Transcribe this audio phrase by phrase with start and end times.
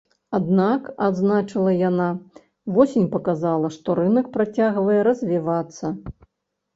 [0.35, 2.07] Аднак, адзначыла яна,
[2.77, 5.85] восень паказала, што рынак працягвае развівацца.